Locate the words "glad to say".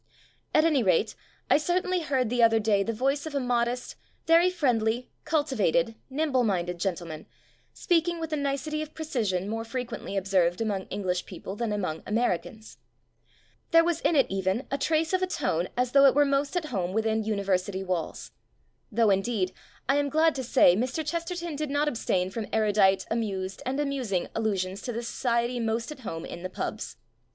20.09-20.75